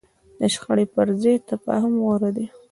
د 0.39 0.41
شخړې 0.53 0.85
پر 0.93 1.07
ځای 1.21 1.35
تفاهم 1.49 1.93
غوره 2.03 2.29
دی. 2.35 2.45